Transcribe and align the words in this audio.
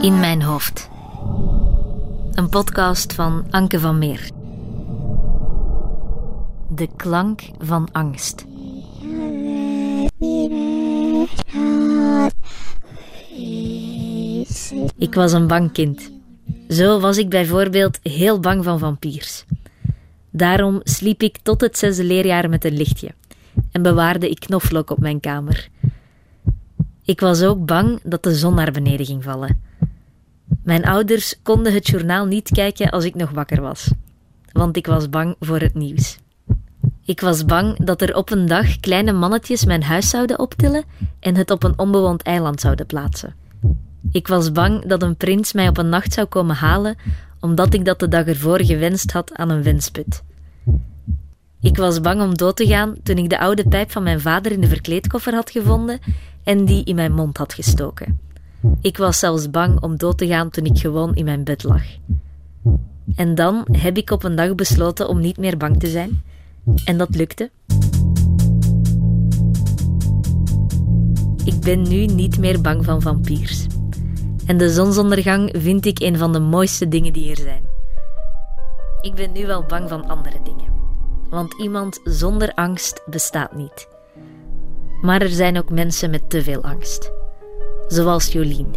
In 0.00 0.20
mijn 0.20 0.42
hoofd. 0.42 0.88
Een 2.32 2.48
podcast 2.48 3.12
van 3.12 3.44
Anke 3.50 3.80
van 3.80 3.98
Meer. 3.98 4.30
De 6.68 6.88
klank 6.96 7.42
van 7.58 7.88
angst. 7.92 8.44
Ik 14.98 15.14
was 15.14 15.32
een 15.32 15.46
bang 15.46 15.72
kind. 15.72 16.10
Zo 16.68 17.00
was 17.00 17.18
ik 17.18 17.28
bijvoorbeeld 17.28 17.98
heel 18.02 18.40
bang 18.40 18.64
van 18.64 18.78
vampiers. 18.78 19.44
Daarom 20.30 20.80
sliep 20.82 21.22
ik 21.22 21.38
tot 21.42 21.60
het 21.60 21.78
zesde 21.78 22.04
leerjaar 22.04 22.48
met 22.48 22.64
een 22.64 22.76
lichtje 22.76 23.14
en 23.72 23.82
bewaarde 23.82 24.30
ik 24.30 24.40
knoflook 24.40 24.90
op 24.90 24.98
mijn 24.98 25.20
kamer. 25.20 25.68
Ik 27.04 27.20
was 27.20 27.42
ook 27.42 27.66
bang 27.66 28.00
dat 28.02 28.22
de 28.22 28.34
zon 28.34 28.54
naar 28.54 28.72
beneden 28.72 29.06
ging 29.06 29.22
vallen. 29.22 29.62
Mijn 30.62 30.84
ouders 30.84 31.34
konden 31.42 31.72
het 31.72 31.86
journaal 31.86 32.26
niet 32.26 32.50
kijken 32.50 32.90
als 32.90 33.04
ik 33.04 33.14
nog 33.14 33.30
wakker 33.30 33.60
was, 33.60 33.90
want 34.52 34.76
ik 34.76 34.86
was 34.86 35.08
bang 35.08 35.36
voor 35.40 35.60
het 35.60 35.74
nieuws. 35.74 36.18
Ik 37.04 37.20
was 37.20 37.44
bang 37.44 37.84
dat 37.84 38.02
er 38.02 38.16
op 38.16 38.30
een 38.30 38.46
dag 38.46 38.80
kleine 38.80 39.12
mannetjes 39.12 39.64
mijn 39.64 39.82
huis 39.82 40.10
zouden 40.10 40.38
optillen 40.38 40.84
en 41.20 41.36
het 41.36 41.50
op 41.50 41.62
een 41.62 41.78
onbewoond 41.78 42.22
eiland 42.22 42.60
zouden 42.60 42.86
plaatsen. 42.86 43.34
Ik 44.12 44.28
was 44.28 44.52
bang 44.52 44.84
dat 44.86 45.02
een 45.02 45.16
prins 45.16 45.52
mij 45.52 45.68
op 45.68 45.78
een 45.78 45.88
nacht 45.88 46.12
zou 46.12 46.26
komen 46.26 46.56
halen, 46.56 46.96
omdat 47.40 47.74
ik 47.74 47.84
dat 47.84 47.98
de 47.98 48.08
dag 48.08 48.26
ervoor 48.26 48.64
gewenst 48.64 49.12
had 49.12 49.34
aan 49.34 49.50
een 49.50 49.62
wensput. 49.62 50.22
Ik 51.62 51.76
was 51.76 52.00
bang 52.00 52.20
om 52.22 52.36
dood 52.36 52.56
te 52.56 52.66
gaan 52.66 52.96
toen 53.02 53.16
ik 53.16 53.28
de 53.28 53.38
oude 53.38 53.68
pijp 53.68 53.90
van 53.90 54.02
mijn 54.02 54.20
vader 54.20 54.52
in 54.52 54.60
de 54.60 54.66
verkleedkoffer 54.66 55.34
had 55.34 55.50
gevonden 55.50 55.98
en 56.44 56.64
die 56.64 56.84
in 56.84 56.94
mijn 56.94 57.12
mond 57.12 57.36
had 57.36 57.54
gestoken. 57.54 58.20
Ik 58.80 58.96
was 58.96 59.18
zelfs 59.18 59.50
bang 59.50 59.80
om 59.80 59.96
dood 59.96 60.18
te 60.18 60.26
gaan 60.26 60.50
toen 60.50 60.64
ik 60.64 60.78
gewoon 60.78 61.14
in 61.14 61.24
mijn 61.24 61.44
bed 61.44 61.62
lag. 61.62 61.82
En 63.14 63.34
dan 63.34 63.66
heb 63.72 63.96
ik 63.96 64.10
op 64.10 64.24
een 64.24 64.34
dag 64.34 64.54
besloten 64.54 65.08
om 65.08 65.20
niet 65.20 65.36
meer 65.36 65.56
bang 65.56 65.80
te 65.80 65.86
zijn. 65.86 66.22
En 66.84 66.98
dat 66.98 67.16
lukte. 67.16 67.50
Ik 71.44 71.60
ben 71.60 71.88
nu 71.88 72.06
niet 72.06 72.38
meer 72.38 72.60
bang 72.60 72.84
van 72.84 73.02
vampiers. 73.02 73.66
En 74.46 74.56
de 74.56 74.70
zonsondergang 74.70 75.54
vind 75.58 75.86
ik 75.86 76.00
een 76.00 76.18
van 76.18 76.32
de 76.32 76.40
mooiste 76.40 76.88
dingen 76.88 77.12
die 77.12 77.30
er 77.30 77.36
zijn. 77.36 77.62
Ik 79.00 79.14
ben 79.14 79.32
nu 79.32 79.46
wel 79.46 79.64
bang 79.66 79.88
van 79.88 80.08
andere 80.08 80.38
dingen. 80.44 80.79
Want 81.30 81.54
iemand 81.58 82.00
zonder 82.04 82.52
angst 82.54 83.02
bestaat 83.06 83.54
niet. 83.54 83.88
Maar 85.00 85.22
er 85.22 85.28
zijn 85.28 85.58
ook 85.58 85.70
mensen 85.70 86.10
met 86.10 86.30
te 86.30 86.42
veel 86.42 86.62
angst. 86.62 87.12
Zoals 87.88 88.32
Jolien. 88.32 88.74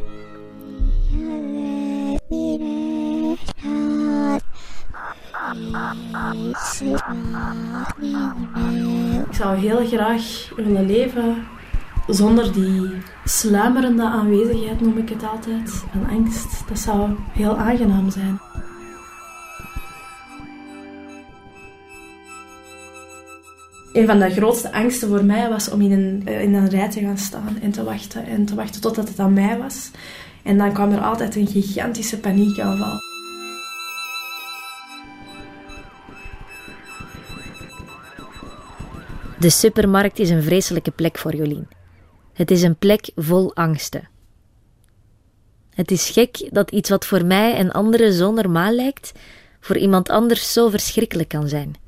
Ik 9.29 9.39
zou 9.39 9.57
heel 9.57 9.85
graag 9.87 10.49
willen 10.55 10.85
leven 10.85 11.47
zonder 12.07 12.53
die 12.53 12.91
sluimerende 13.25 14.03
aanwezigheid, 14.03 14.81
noem 14.81 14.97
ik 14.97 15.09
het 15.09 15.23
altijd, 15.23 15.69
van 15.69 16.09
angst. 16.09 16.67
Dat 16.67 16.79
zou 16.79 17.09
heel 17.31 17.57
aangenaam 17.57 18.09
zijn. 18.09 18.39
Een 23.93 24.05
van 24.05 24.19
de 24.19 24.29
grootste 24.29 24.71
angsten 24.71 25.07
voor 25.07 25.25
mij 25.25 25.49
was 25.49 25.69
om 25.69 25.81
in 25.81 25.91
een, 25.91 26.27
in 26.27 26.53
een 26.53 26.69
rij 26.69 26.89
te 26.89 26.99
gaan 26.99 27.17
staan 27.17 27.57
en 27.61 27.71
te 27.71 27.83
wachten. 27.83 28.25
En 28.25 28.45
te 28.45 28.55
wachten 28.55 28.81
totdat 28.81 29.07
het 29.07 29.19
aan 29.19 29.33
mij 29.33 29.57
was. 29.57 29.91
En 30.43 30.57
dan 30.57 30.73
kwam 30.73 30.91
er 30.91 31.01
altijd 31.01 31.35
een 31.35 31.47
gigantische 31.47 32.19
paniekaanval. 32.19 32.99
De 39.39 39.49
supermarkt 39.49 40.19
is 40.19 40.29
een 40.29 40.43
vreselijke 40.43 40.91
plek 40.91 41.17
voor 41.17 41.35
Jolien. 41.35 41.67
Het 42.33 42.51
is 42.51 42.61
een 42.61 42.75
plek 42.75 43.11
vol 43.15 43.55
angsten. 43.55 44.09
Het 45.69 45.91
is 45.91 46.09
gek 46.09 46.49
dat 46.51 46.71
iets 46.71 46.89
wat 46.89 47.05
voor 47.05 47.25
mij 47.25 47.55
en 47.55 47.71
anderen 47.71 48.13
zo 48.13 48.31
normaal 48.31 48.71
lijkt, 48.71 49.11
voor 49.59 49.77
iemand 49.77 50.09
anders 50.09 50.53
zo 50.53 50.69
verschrikkelijk 50.69 51.29
kan 51.29 51.47
zijn. 51.47 51.82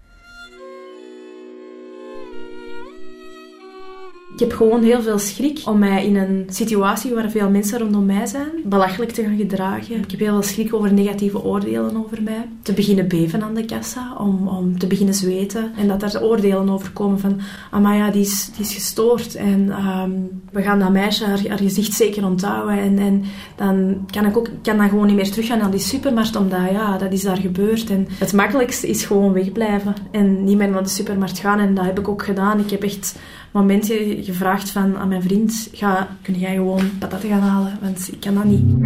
Ik 4.35 4.41
heb 4.41 4.53
gewoon 4.53 4.83
heel 4.83 5.01
veel 5.01 5.19
schrik 5.19 5.61
om 5.65 5.79
mij 5.79 6.05
in 6.05 6.15
een 6.15 6.45
situatie 6.49 7.13
waar 7.13 7.29
veel 7.29 7.49
mensen 7.49 7.79
rondom 7.79 8.05
mij 8.05 8.25
zijn, 8.25 8.49
belachelijk 8.63 9.11
te 9.11 9.23
gaan 9.23 9.37
gedragen. 9.37 9.95
Ik 9.95 10.11
heb 10.11 10.19
heel 10.19 10.31
veel 10.31 10.41
schrik 10.41 10.73
over 10.73 10.93
negatieve 10.93 11.43
oordelen 11.43 11.97
over 11.97 12.23
mij. 12.23 12.49
Te 12.61 12.73
beginnen 12.73 13.07
beven 13.07 13.43
aan 13.43 13.53
de 13.53 13.65
kassa, 13.65 14.15
om, 14.17 14.47
om 14.47 14.79
te 14.79 14.87
beginnen 14.87 15.15
zweten. 15.15 15.71
En 15.77 15.87
dat 15.87 16.13
er 16.13 16.23
oordelen 16.23 16.69
over 16.69 16.91
komen 16.91 17.19
van, 17.19 17.39
Amaya, 17.71 18.11
die 18.11 18.21
is, 18.21 18.49
die 18.55 18.65
is 18.65 18.73
gestoord. 18.73 19.35
En 19.35 19.69
ehm, 19.69 20.11
we 20.51 20.61
gaan 20.61 20.79
dat 20.79 20.91
meisje 20.91 21.25
haar, 21.25 21.39
gezicht 21.57 21.93
zeker 21.93 22.25
onthouden. 22.25 22.77
En, 22.79 22.99
en 22.99 23.23
dan 23.55 24.05
kan 24.11 24.25
ik 24.25 24.37
ook 24.37 24.49
kan 24.61 24.77
dan 24.77 24.89
gewoon 24.89 25.07
niet 25.07 25.15
meer 25.15 25.31
teruggaan 25.31 25.57
naar 25.57 25.71
die 25.71 25.79
supermarkt, 25.79 26.35
omdat 26.35 26.71
ja, 26.71 26.97
dat 26.97 27.11
is 27.11 27.21
daar 27.21 27.37
gebeurd. 27.37 27.89
En 27.89 28.07
het 28.09 28.33
makkelijkste 28.33 28.87
is 28.87 29.05
gewoon 29.05 29.33
wegblijven 29.33 29.93
en 30.11 30.43
niet 30.43 30.57
meer 30.57 30.69
naar 30.69 30.83
de 30.83 30.89
supermarkt 30.89 31.39
gaan. 31.39 31.59
En 31.59 31.75
dat 31.75 31.85
heb 31.85 31.99
ik 31.99 32.07
ook 32.07 32.23
gedaan. 32.23 32.59
Ik 32.59 32.69
heb 32.69 32.83
echt 32.83 33.15
momentje 33.55 34.23
gevraagd 34.23 34.69
van 34.69 34.97
aan 34.97 35.07
mijn 35.07 35.21
vriend, 35.21 35.69
ga, 35.71 36.17
kun 36.21 36.33
jij 36.33 36.53
gewoon 36.53 36.97
patatten 36.99 37.29
gaan 37.29 37.41
halen, 37.41 37.77
want 37.81 38.09
ik 38.11 38.19
kan 38.19 38.33
dat 38.33 38.43
niet. 38.43 38.83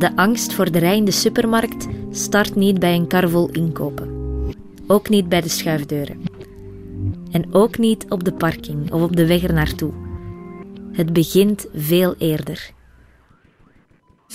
De 0.00 0.16
angst 0.16 0.54
voor 0.54 0.70
de 0.70 0.78
rij 0.78 0.96
in 0.96 1.04
de 1.04 1.10
supermarkt 1.10 1.86
start 2.10 2.54
niet 2.54 2.78
bij 2.78 2.94
een 2.94 3.06
kar 3.06 3.28
vol 3.28 3.48
inkopen. 3.50 4.10
Ook 4.86 5.08
niet 5.08 5.28
bij 5.28 5.40
de 5.40 5.48
schuifdeuren. 5.48 6.22
En 7.30 7.54
ook 7.54 7.78
niet 7.78 8.06
op 8.08 8.24
de 8.24 8.32
parking 8.32 8.92
of 8.92 9.02
op 9.02 9.16
de 9.16 9.26
weg 9.26 9.42
er 9.42 9.52
naartoe. 9.52 9.92
Het 10.92 11.12
begint 11.12 11.66
veel 11.74 12.14
eerder. 12.18 12.74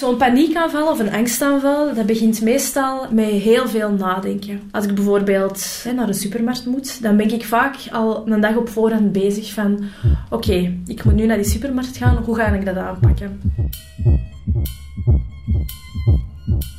Zo'n 0.02 0.18
paniekaanval 0.18 0.90
of 0.90 1.00
een 1.00 1.12
angstaanval, 1.12 1.94
dat 1.94 2.06
begint 2.06 2.42
meestal 2.42 3.12
met 3.12 3.26
heel 3.26 3.68
veel 3.68 3.92
nadenken. 3.92 4.62
Als 4.72 4.86
ik 4.86 4.96
bijvoorbeeld 4.96 5.82
hè, 5.84 5.92
naar 5.92 6.08
de 6.08 6.14
supermarkt 6.14 6.66
moet, 6.66 7.02
dan 7.02 7.18
ben 7.18 7.34
ik 7.34 7.46
vaak 7.46 7.76
al 7.92 8.28
een 8.28 8.42
dag 8.42 8.56
op 8.56 8.70
voorhand 8.70 9.12
bezig 9.12 9.54
van 9.54 9.84
oké, 10.30 10.78
ik 10.86 11.04
moet 11.04 11.14
nu 11.14 11.26
naar 11.26 11.38
die 11.38 11.46
supermarkt 11.46 11.98
gaan, 11.98 12.18
hoe 12.18 12.36
ga 12.36 12.48
ik 12.48 12.66
dat 12.66 12.76
aanpakken? 12.76 13.42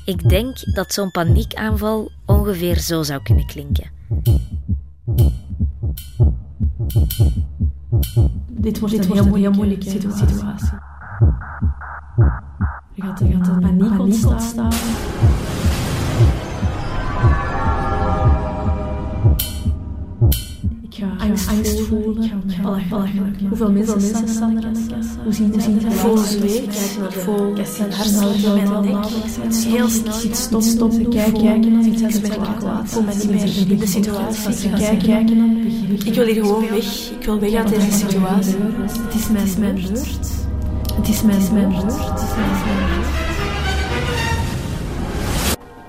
Ik 0.05 0.29
denk 0.29 0.75
dat 0.75 0.93
zo'n 0.93 1.11
paniekaanval 1.11 2.11
ongeveer 2.27 2.79
zo 2.79 3.03
zou 3.03 3.23
kunnen 3.23 3.47
klinken. 3.47 3.91
Dit 8.49 8.79
wordt 8.79 8.95
Dit 8.95 9.05
een 9.05 9.13
heel, 9.13 9.35
heel 9.35 9.53
moeilijke 9.53 9.91
situatie. 9.91 10.29
situatie. 10.29 10.79
Er 12.97 13.05
gaat, 13.05 13.21
er 13.21 13.27
gaat 13.27 13.47
een 13.49 13.61
paniek, 13.61 13.79
paniek 13.79 14.01
ontstaan. 14.01 14.33
ontstaan. 14.33 14.73
Ik 20.83 20.95
ga 20.99 21.27
angst, 21.27 21.49
angst 21.49 21.81
voelen. 21.81 22.25
Ik 22.25 22.31
ga 22.47 22.79
belachelijk. 22.89 23.41
Hoeveel 23.49 23.73
mensen, 23.73 24.29
staan 24.29 24.57
er 24.57 24.65
aan 24.65 24.75
de 24.75 24.87
kassa? 24.89 25.23
Hoe 25.23 25.33
zien 25.33 25.61
ze 25.61 25.71
eruit? 25.79 25.95
Vol 25.95 26.17
zweet. 26.17 26.65
Kijk 26.65 26.99
naar 26.99 27.11
de 27.11 27.53
kassa. 27.55 27.85
Hersenen 27.85 28.55
met 28.55 28.71
mijn 28.71 28.85
nek. 28.85 29.05
Het 29.41 29.55
is 29.55 29.65
heel 29.65 29.89
snel. 29.89 30.23
Ik 30.23 30.35
stom, 30.35 30.61
stom. 30.61 31.09
Kijk, 31.09 31.35
kijken. 31.35 31.85
Ik 31.85 31.99
zit 31.99 32.23
met 32.23 32.39
kwaad. 32.59 32.89
Voel 32.89 33.03
me 33.03 33.15
niet 33.15 33.31
meer 33.31 33.71
in 33.71 33.79
de 33.79 33.87
situatie. 33.87 34.71
Kijk, 34.71 34.99
kijken. 34.99 35.67
Ik 36.05 36.15
wil 36.15 36.25
hier 36.25 36.35
gewoon 36.35 36.69
weg. 36.69 37.11
Ik 37.11 37.25
wil 37.25 37.39
weg 37.39 37.55
uit 37.55 37.69
deze 37.69 37.93
situatie. 37.93 38.57
Het 39.05 39.15
is 39.15 39.57
mijn 39.57 39.75
beurt. 39.75 40.42
Het 40.97 41.09
is 41.09 41.23
mijn, 41.23 41.69
beurt. 41.69 41.93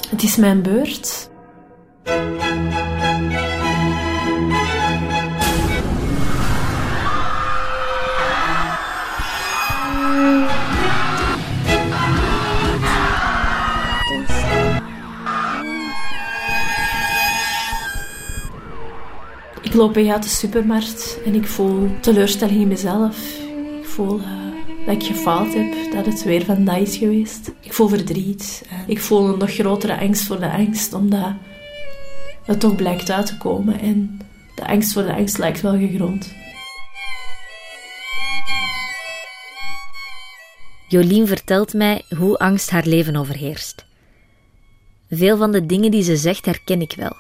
Het 0.10 0.24
is 0.24 0.36
mijn 0.36 0.62
beurt. 0.62 1.30
Ik 19.62 19.74
loop 19.74 19.94
weg 19.94 20.08
uit 20.08 20.24
de 20.24 20.30
supermarkt 20.30 21.20
en 21.26 21.36
ik 21.36 21.48
voel 21.48 21.90
teleurstelling 22.02 22.62
in 22.62 22.68
mezelf. 22.68 23.18
Ik 23.80 23.86
voel 23.86 24.20
uh, 24.20 24.43
dat 24.86 24.96
ik 24.96 25.04
gefaald 25.04 25.54
heb, 25.54 25.92
dat 25.92 26.06
het 26.06 26.24
weer 26.24 26.46
vandaag 26.46 26.78
is 26.78 26.98
geweest. 26.98 27.52
Ik 27.60 27.74
voel 27.74 27.88
verdriet. 27.88 28.66
Ik 28.88 29.00
voel 29.00 29.28
een 29.28 29.40
nog 29.40 29.54
grotere 29.54 30.00
angst 30.00 30.24
voor 30.24 30.40
de 30.40 30.52
angst, 30.52 30.94
omdat 30.94 31.34
het 32.46 32.60
toch 32.60 32.76
blijkt 32.76 33.12
uit 33.12 33.26
te 33.26 33.38
komen. 33.38 33.80
En 33.80 34.20
de 34.56 34.68
angst 34.68 34.94
voor 34.94 35.04
de 35.04 35.14
angst 35.14 35.38
lijkt 35.38 35.62
wel 35.62 35.78
gegrond. 35.78 36.34
Jolien 40.88 41.28
vertelt 41.28 41.74
mij 41.74 42.02
hoe 42.18 42.38
angst 42.38 42.70
haar 42.70 42.86
leven 42.86 43.16
overheerst. 43.16 43.86
Veel 45.10 45.38
van 45.38 45.52
de 45.52 45.66
dingen 45.66 45.92
die 45.92 46.04
ze 46.04 46.18
zegt 46.18 46.46
herken 46.46 46.82
ik 46.82 46.94
wel. 46.98 47.16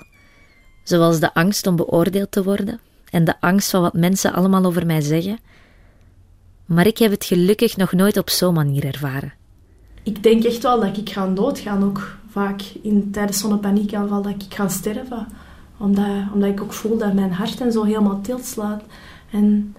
Zoals 0.83 1.19
de 1.19 1.33
angst 1.33 1.67
om 1.67 1.75
beoordeeld 1.75 2.31
te 2.31 2.43
worden 2.43 2.79
en 3.09 3.23
de 3.23 3.35
angst 3.39 3.69
van 3.69 3.81
wat 3.81 3.93
mensen 3.93 4.33
allemaal 4.33 4.65
over 4.65 4.85
mij 4.85 5.01
zeggen. 5.01 5.39
Maar 6.65 6.87
ik 6.87 6.97
heb 6.97 7.11
het 7.11 7.25
gelukkig 7.25 7.77
nog 7.77 7.91
nooit 7.91 8.17
op 8.17 8.29
zo'n 8.29 8.53
manier 8.53 8.85
ervaren. 8.85 9.33
Ik 10.03 10.23
denk 10.23 10.43
echt 10.43 10.63
wel 10.63 10.79
dat 10.79 10.97
ik 10.97 11.09
ga 11.09 11.27
doodgaan, 11.27 11.83
ook 11.83 12.17
vaak 12.29 12.61
in, 12.81 13.11
tijdens 13.11 13.39
zo'n 13.39 13.59
paniekaanval, 13.59 14.21
dat 14.21 14.31
ik 14.31 14.53
ga 14.53 14.67
sterven. 14.67 15.27
Omdat, 15.77 16.05
omdat 16.33 16.49
ik 16.49 16.61
ook 16.61 16.73
voel 16.73 16.97
dat 16.97 17.13
mijn 17.13 17.31
hart 17.31 17.61
en 17.61 17.71
zo 17.71 17.83
helemaal 17.83 18.21
tilt 18.21 18.45
slaat. 18.45 18.83
En 19.31 19.75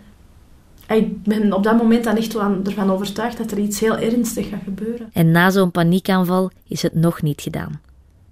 ik 0.89 1.23
ben 1.23 1.53
op 1.53 1.63
dat 1.63 1.77
moment 1.77 2.05
dan 2.05 2.17
echt 2.17 2.33
wel 2.33 2.61
ervan 2.65 2.91
overtuigd 2.91 3.39
dat 3.39 3.51
er 3.51 3.59
iets 3.59 3.81
heel 3.81 3.97
ernstigs 3.97 4.49
gaat 4.49 4.63
gebeuren. 4.65 5.11
En 5.13 5.31
na 5.31 5.51
zo'n 5.51 5.71
paniekaanval 5.71 6.51
is 6.69 6.83
het 6.83 6.95
nog 6.95 7.23
niet 7.23 7.41
gedaan. 7.41 7.81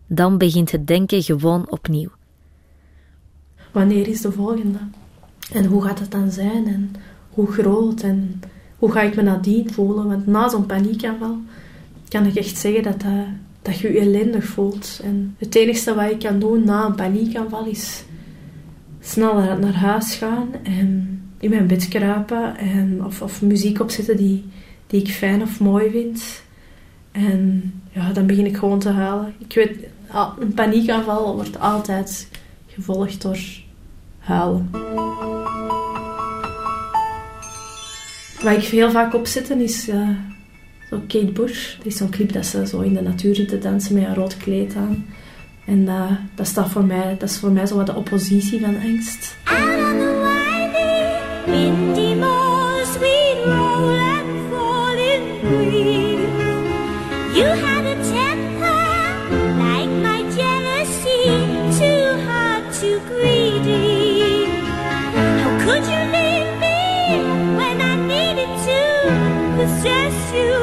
Dan 0.07 0.39
begint 0.39 0.71
het 0.71 0.87
denken 0.87 1.23
gewoon 1.23 1.71
opnieuw. 1.71 2.11
Wanneer 3.71 4.09
is 4.09 4.21
de 4.21 4.33
volgende? 4.33 4.79
En 5.53 5.65
hoe 5.65 5.83
gaat 5.83 5.99
het 5.99 6.11
dan 6.11 6.31
zijn? 6.31 6.67
En 6.67 6.95
hoe 7.35 7.53
groot? 7.53 8.01
En 8.01 8.41
hoe 8.79 8.93
ga 8.93 9.01
ik 9.01 9.17
me 9.17 9.23
nadien 9.23 9.73
voelen? 9.73 10.09
Want 10.09 10.27
na 10.27 10.49
zo'n 10.49 10.67
paniekaanval 10.67 11.37
kan 12.09 12.27
ik 12.27 12.35
echt 12.35 12.57
zeggen 12.57 12.83
dat, 12.83 13.01
dat, 13.01 13.27
dat 13.63 13.79
je 13.79 13.93
je 13.93 14.01
ellendig 14.01 14.45
voelt. 14.45 15.01
En 15.03 15.35
het 15.39 15.55
enige 15.55 15.95
wat 15.95 16.11
ik 16.11 16.19
kan 16.19 16.39
doen 16.39 16.65
na 16.65 16.85
een 16.85 16.95
paniekaanval 16.95 17.67
is 17.67 18.05
snel 19.01 19.35
naar 19.35 19.75
huis 19.75 20.15
gaan 20.15 20.49
en 20.63 21.23
in 21.39 21.51
mijn 21.51 21.67
bed 21.67 21.89
kruipen 21.89 22.57
en, 22.57 23.05
of, 23.05 23.43
muziek 23.43 23.81
opzetten 23.81 24.17
die, 24.17 24.45
die 24.87 25.01
ik 25.01 25.11
fijn 25.11 25.43
of 25.43 25.61
mooi 25.61 25.91
vind. 25.91 26.43
En 27.13 27.73
ja, 27.91 28.13
dan 28.13 28.27
begin 28.27 28.47
ik 28.47 28.57
gewoon 28.57 28.79
te 28.79 28.89
huilen. 28.89 29.35
Ik 29.39 29.55
weet, 29.55 29.77
een 30.39 30.55
paniekaanval 30.55 31.35
wordt 31.35 31.61
altijd 31.61 32.29
gevolgd 32.67 33.23
door 33.23 33.39
huilen. 34.19 34.71
Wat 38.43 38.57
ik 38.57 38.65
heel 38.65 38.91
vaak 38.91 39.15
opzetten 39.15 39.61
is 39.61 39.89
uh, 39.89 40.09
zo 40.91 41.01
Kate 41.09 41.33
Bush. 41.33 41.77
Dat 41.77 41.87
is 41.87 41.97
zo'n 41.97 42.11
clip 42.11 42.33
dat 42.33 42.47
ze 42.47 42.67
zo 42.67 42.81
in 42.81 42.95
de 42.95 43.03
natuur 43.03 43.35
zit 43.35 43.49
te 43.49 43.59
dansen 43.59 43.95
met 43.95 44.05
een 44.05 44.15
rood 44.15 44.37
kleed 44.37 44.75
aan. 44.77 45.07
En 45.65 45.79
uh, 45.79 46.11
dat, 46.35 46.47
staat 46.47 46.71
voor 46.71 46.85
mij, 46.85 47.17
dat 47.19 47.29
is 47.29 47.39
voor 47.39 47.53
mij 47.53 47.67
zo 47.67 47.77
wat 47.77 47.87
de 47.87 47.95
oppositie 47.95 48.61
van 48.61 48.77
angst. 48.85 49.37
Possess 69.83 70.33
you? 70.33 70.55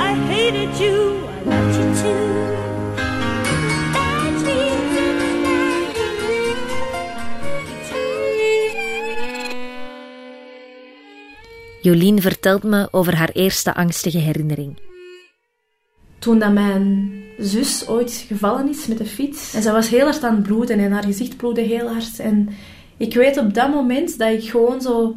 I 0.00 0.12
hated 0.32 0.72
you, 0.78 0.96
I 1.28 1.44
loved 1.44 1.76
you 1.76 1.94
too. 2.02 2.30
Jolien 11.82 12.20
vertelt 12.20 12.62
me 12.62 12.88
over 12.90 13.16
haar 13.16 13.30
eerste 13.32 13.74
angstige 13.74 14.18
herinnering. 14.18 14.76
Toen 16.18 16.38
dat 16.38 16.52
mijn 16.52 17.12
zus 17.38 17.88
ooit 17.88 18.24
gevallen 18.28 18.68
is 18.68 18.86
met 18.86 18.98
de 18.98 19.04
fiets. 19.04 19.54
En 19.54 19.62
ze 19.62 19.72
was 19.72 19.88
heel 19.88 20.04
hard 20.04 20.22
aan 20.22 20.34
het 20.34 20.42
bloeden 20.42 20.78
en 20.78 20.92
haar 20.92 21.04
gezicht 21.04 21.36
bloedde 21.36 21.60
heel 21.60 21.88
hard. 21.88 22.18
En 22.18 22.48
ik 22.96 23.14
weet 23.14 23.38
op 23.38 23.54
dat 23.54 23.70
moment 23.70 24.18
dat 24.18 24.32
ik 24.32 24.50
gewoon 24.50 24.80
zo 24.80 25.16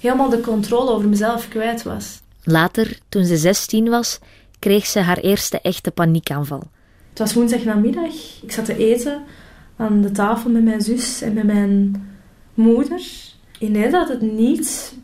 helemaal 0.00 0.28
de 0.28 0.40
controle 0.40 0.90
over 0.90 1.08
mezelf 1.08 1.48
kwijt 1.48 1.82
was. 1.82 2.20
Later, 2.48 2.98
toen 3.08 3.24
ze 3.24 3.36
16 3.36 3.88
was, 3.88 4.18
kreeg 4.58 4.86
ze 4.86 4.98
haar 4.98 5.18
eerste 5.18 5.60
echte 5.60 5.90
paniekaanval. 5.90 6.62
Het 7.08 7.18
was 7.18 7.34
woensdag 7.34 7.64
namiddag. 7.64 8.42
Ik 8.42 8.52
zat 8.52 8.64
te 8.64 8.76
eten 8.76 9.22
aan 9.76 10.02
de 10.02 10.10
tafel 10.10 10.50
met 10.50 10.64
mijn 10.64 10.80
zus 10.80 11.22
en 11.22 11.32
met 11.32 11.44
mijn 11.44 12.06
moeder. 12.54 13.02
Ineens 13.58 13.92
had 13.92 14.08
het 14.08 14.20
niet 14.20 14.94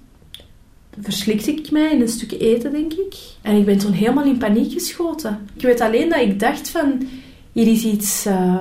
verslikte 1.00 1.52
ik 1.52 1.70
mij 1.70 1.92
in 1.92 2.00
een 2.00 2.08
stuk 2.08 2.32
eten, 2.32 2.72
denk 2.72 2.92
ik. 2.92 3.14
En 3.42 3.56
ik 3.56 3.64
ben 3.64 3.78
toen 3.78 3.92
helemaal 3.92 4.24
in 4.24 4.38
paniek 4.38 4.72
geschoten. 4.72 5.38
Ik 5.54 5.62
weet 5.62 5.80
alleen 5.80 6.08
dat 6.08 6.20
ik 6.20 6.40
dacht 6.40 6.68
van, 6.68 7.08
hier 7.52 7.66
is 7.66 7.84
iets 7.84 8.26
uh, 8.26 8.60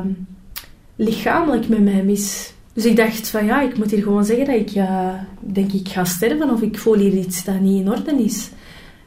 lichamelijk 0.96 1.68
met 1.68 1.84
mij 1.84 2.04
mis. 2.04 2.54
Dus 2.74 2.86
ik 2.86 2.96
dacht 2.96 3.28
van, 3.28 3.46
ja, 3.46 3.62
ik 3.62 3.78
moet 3.78 3.92
hier 3.92 4.04
gewoon 4.04 4.26
zeggen 4.26 4.46
dat 4.46 4.56
ik, 4.56 4.76
uh, 4.76 5.14
denk 5.40 5.72
ik 5.72 5.88
ga 5.88 6.06
sterven 6.06 6.50
of 6.50 6.62
ik 6.62 6.78
voel 6.78 6.96
hier 6.96 7.14
iets 7.14 7.44
dat 7.44 7.60
niet 7.60 7.82
in 7.82 7.92
orde 7.92 8.24
is. 8.24 8.50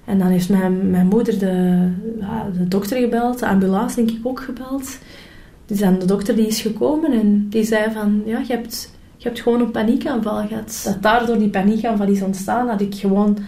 En 0.04 0.18
dan 0.18 0.26
heeft 0.26 0.48
mijn, 0.48 0.90
mijn 0.90 1.06
moeder 1.06 1.38
de, 1.38 1.88
de 2.58 2.68
dokter 2.68 3.00
gebeld, 3.00 3.38
de 3.38 3.46
ambulance 3.46 3.96
denk 3.96 4.10
ik 4.10 4.26
ook 4.26 4.40
gebeld. 4.40 4.98
Dus 5.66 5.78
dan 5.78 5.98
de 5.98 6.06
dokter 6.06 6.36
die 6.36 6.46
is 6.46 6.60
gekomen 6.60 7.12
en 7.12 7.48
die 7.48 7.64
zei 7.64 7.92
van, 7.92 8.22
ja, 8.24 8.38
je 8.38 8.52
hebt 8.52 8.92
je 9.24 9.30
hebt 9.30 9.42
gewoon 9.42 9.60
een 9.60 9.70
paniekaanval 9.70 10.46
gehad. 10.46 10.80
Dat 10.84 11.02
daardoor 11.02 11.38
die 11.38 11.48
paniekaanval 11.48 12.08
is 12.08 12.22
ontstaan, 12.22 12.66
dat 12.66 12.80
ik 12.80 12.94
gewoon 12.94 13.38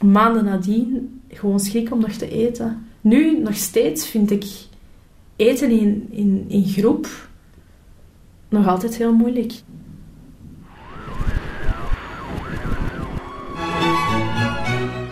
maanden 0.00 0.44
nadien 0.44 1.20
gewoon 1.28 1.60
schrik 1.60 1.92
om 1.92 2.00
nog 2.00 2.10
te 2.10 2.30
eten. 2.30 2.86
Nu, 3.00 3.38
nog 3.38 3.54
steeds, 3.54 4.06
vind 4.06 4.30
ik 4.30 4.44
eten 5.36 5.70
in, 5.70 6.08
in, 6.10 6.44
in 6.48 6.64
groep 6.64 7.28
nog 8.48 8.66
altijd 8.66 8.96
heel 8.96 9.12
moeilijk. 9.12 9.52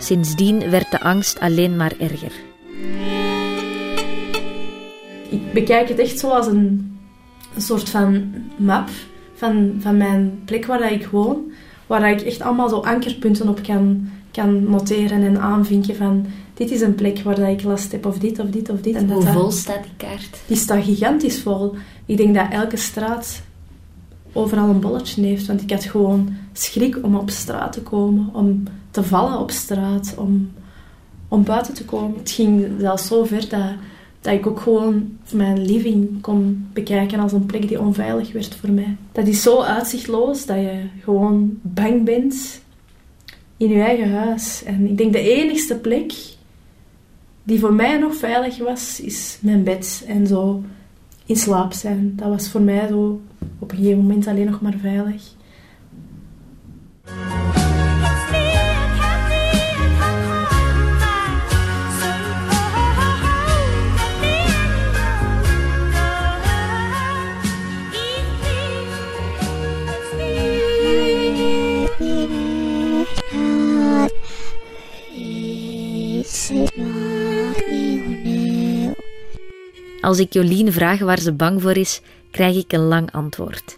Sindsdien 0.03 0.69
werd 0.69 0.91
de 0.91 1.01
angst 1.01 1.39
alleen 1.39 1.75
maar 1.75 1.93
erger. 1.97 2.31
Ik 5.29 5.53
bekijk 5.53 5.89
het 5.89 5.99
echt 5.99 6.19
zo 6.19 6.29
als 6.29 6.47
een, 6.47 6.97
een 7.55 7.61
soort 7.61 7.89
van 7.89 8.33
map 8.55 8.89
van, 9.33 9.75
van 9.79 9.97
mijn 9.97 10.41
plek 10.45 10.65
waar 10.65 10.91
ik 10.91 11.07
woon. 11.07 11.51
Waar 11.87 12.11
ik 12.11 12.21
echt 12.21 12.41
allemaal 12.41 12.69
zo 12.69 12.79
ankerpunten 12.79 13.49
op 13.49 13.61
kan, 13.61 14.09
kan 14.31 14.69
noteren 14.69 15.23
en 15.23 15.39
aanvinken 15.39 15.95
van... 15.95 16.25
Dit 16.53 16.71
is 16.71 16.81
een 16.81 16.95
plek 16.95 17.19
waar 17.19 17.51
ik 17.51 17.63
last 17.63 17.91
heb, 17.91 18.05
of 18.05 18.17
dit, 18.17 18.39
of 18.39 18.49
dit, 18.49 18.69
of 18.69 18.81
dit. 18.81 18.95
En 18.95 19.11
hoe 19.11 19.21
vol 19.21 19.51
staat 19.51 19.83
die 19.83 20.07
kaart? 20.07 20.39
Die 20.47 20.57
staat 20.57 20.83
gigantisch 20.83 21.41
vol. 21.41 21.75
Ik 22.05 22.17
denk 22.17 22.35
dat 22.35 22.45
elke 22.51 22.77
straat 22.77 23.41
overal 24.33 24.69
een 24.69 24.79
bolletje 24.79 25.23
heeft. 25.23 25.45
Want 25.45 25.61
ik 25.61 25.71
had 25.71 25.83
gewoon 25.83 26.35
schrik 26.53 26.99
om 27.03 27.15
op 27.15 27.29
straat 27.29 27.73
te 27.73 27.81
komen. 27.81 28.29
Om 28.33 28.63
te 28.91 29.03
vallen 29.03 29.39
op 29.39 29.51
straat. 29.51 30.13
Om, 30.17 30.51
om 31.27 31.43
buiten 31.43 31.73
te 31.73 31.85
komen. 31.85 32.17
Het 32.17 32.31
ging 32.31 32.65
zelfs 32.79 33.07
zo 33.07 33.23
ver 33.23 33.49
dat 33.49 33.71
dat 34.23 34.33
ik 34.33 34.47
ook 34.47 34.59
gewoon 34.59 35.17
mijn 35.31 35.65
living 35.65 36.21
kon 36.21 36.67
bekijken 36.73 37.19
als 37.19 37.31
een 37.31 37.45
plek 37.45 37.67
die 37.67 37.79
onveilig 37.79 38.31
werd 38.31 38.55
voor 38.55 38.71
mij. 38.71 38.95
Dat 39.11 39.27
is 39.27 39.41
zo 39.41 39.61
uitzichtloos 39.61 40.45
dat 40.45 40.57
je 40.57 40.81
gewoon 41.01 41.59
bang 41.61 42.03
bent 42.03 42.61
in 43.57 43.69
je 43.69 43.81
eigen 43.81 44.11
huis. 44.11 44.63
En 44.63 44.89
ik 44.89 44.97
denk 44.97 45.13
de 45.13 45.35
enigste 45.35 45.75
plek 45.75 46.13
die 47.43 47.59
voor 47.59 47.73
mij 47.73 47.97
nog 47.97 48.15
veilig 48.15 48.57
was, 48.57 48.99
is 48.99 49.37
mijn 49.41 49.63
bed 49.63 50.03
en 50.07 50.27
zo 50.27 50.63
in 51.25 51.35
slaap 51.35 51.73
zijn. 51.73 52.13
Dat 52.15 52.29
was 52.29 52.49
voor 52.49 52.61
mij 52.61 52.87
zo 52.87 53.21
op 53.59 53.71
een 53.71 53.77
gegeven 53.77 54.01
moment 54.01 54.27
alleen 54.27 54.49
nog 54.49 54.61
maar 54.61 54.77
veilig. 54.81 55.31
Als 80.03 80.19
ik 80.19 80.33
Jolien 80.33 80.73
vraag 80.73 80.99
waar 80.99 81.19
ze 81.19 81.33
bang 81.33 81.61
voor 81.61 81.77
is, 81.77 82.01
krijg 82.31 82.55
ik 82.55 82.71
een 82.71 82.87
lang 82.87 83.11
antwoord. 83.11 83.77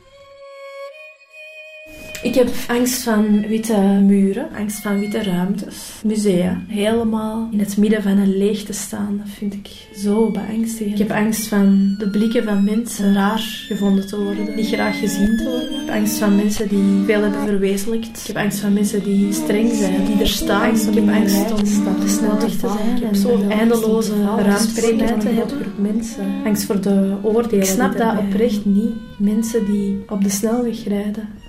Ik 2.25 2.36
heb 2.36 2.50
angst 2.67 3.03
van 3.03 3.48
witte 3.48 3.77
muren, 4.03 4.48
angst 4.58 4.82
van 4.82 5.00
witte 5.00 5.24
ruimtes, 5.24 6.01
musea. 6.03 6.62
Helemaal 6.67 7.48
in 7.51 7.60
het 7.60 7.77
midden 7.77 8.03
van 8.03 8.17
een 8.17 8.38
leeg 8.38 8.63
te 8.63 8.74
staan, 8.74 9.17
dat 9.17 9.34
vind 9.38 9.53
ik 9.53 9.70
zo 9.96 10.32
beangstigend. 10.32 11.00
Ik 11.00 11.08
heb 11.08 11.17
angst 11.17 11.48
van 11.48 11.96
de 11.98 12.10
blikken 12.10 12.44
van 12.44 12.63
mensen 12.63 13.13
raar 13.13 13.65
gevonden 13.67 14.08
te 14.08 14.24
worden, 14.24 14.55
niet 14.55 14.67
graag 14.67 15.00
gezien 15.00 15.38
te 15.38 15.44
worden. 15.44 15.82
Ik 15.82 15.86
heb 15.86 15.96
angst 15.96 16.17
van 16.17 16.36
mensen 16.36 16.67
die 16.67 17.03
veel 17.05 17.22
hebben 17.22 17.48
verwezenlijkt. 17.48 18.20
Ik 18.20 18.27
heb 18.27 18.38
angst 18.38 18.60
van 18.60 18.74
mensen 18.74 19.03
die 19.03 19.34
streng 19.34 19.74
zijn, 19.74 20.05
die 20.05 20.20
er 20.20 20.27
staan. 20.27 20.75
Ik 20.75 20.94
heb 20.94 21.10
angst 21.10 21.51
om 21.51 21.58
te 22.00 22.08
snel 22.08 22.38
te 22.38 22.50
zijn. 22.50 22.96
Ik 22.96 23.03
heb 23.03 23.15
zo 23.15 23.48
eindeloze 23.50 24.13
ruimtes 24.24 24.74
te 24.74 25.27
hebben. 25.27 25.74
mensen. 25.77 26.25
Angst 26.46 26.63
voor 26.63 26.82
de 26.82 27.15
oordelen. 27.22 27.60
Ik 27.60 27.65
snap 27.65 27.98
dat 27.98 28.17
oprecht 28.17 28.65
niet. 28.65 28.94
Mensen 29.17 29.65
die 29.65 30.03
op 30.08 30.24
de 30.24 30.29
snelweg 30.29 30.88
rijden 30.88 31.44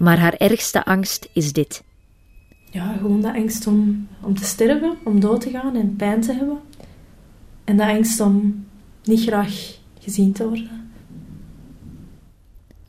Maar 0.00 0.18
haar 0.18 0.34
ergste 0.34 0.84
angst 0.84 1.28
is 1.32 1.52
dit. 1.52 1.82
Ja, 2.70 2.92
gewoon 2.92 3.20
de 3.20 3.34
angst 3.34 3.66
om, 3.66 4.08
om 4.20 4.34
te 4.34 4.44
sterven, 4.44 4.96
om 5.04 5.20
dood 5.20 5.40
te 5.40 5.50
gaan 5.50 5.76
en 5.76 5.96
pijn 5.96 6.20
te 6.20 6.32
hebben. 6.32 6.58
En 7.64 7.76
de 7.76 7.86
angst 7.86 8.20
om 8.20 8.66
niet 9.04 9.20
graag 9.20 9.78
gezien 9.98 10.32
te 10.32 10.48
worden. 10.48 10.90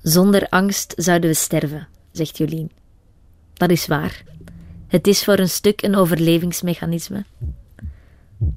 Zonder 0.02 0.50
angst 0.50 0.94
zouden 0.98 1.30
we 1.30 1.36
sterven, 1.36 1.88
zegt 2.12 2.38
Jolien. 2.38 2.72
Dat 3.54 3.70
is 3.70 3.88
waar. 3.88 4.24
Het 4.88 5.08
is 5.08 5.24
voor 5.24 5.40
een 5.40 5.50
stuk 5.50 5.82
een 5.82 5.96
overlevingsmechanisme. 5.96 7.26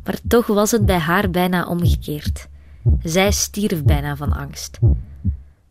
Maar 0.04 0.18
toch 0.28 0.46
was 0.46 0.70
het 0.70 0.87
bij 0.87 0.99
haar 0.99 1.30
bijna 1.30 1.66
omgekeerd. 1.66 2.49
Zij 3.02 3.32
stierf 3.32 3.82
bijna 3.82 4.16
van 4.16 4.32
angst. 4.32 4.78